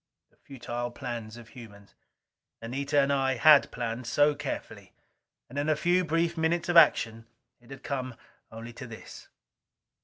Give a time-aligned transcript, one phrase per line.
[0.31, 1.93] The futile plans of humans!
[2.59, 4.93] Anita and I had planned so carefully.
[5.47, 7.27] And in a few brief minutes of action
[7.59, 8.15] it had come
[8.51, 9.27] only to this!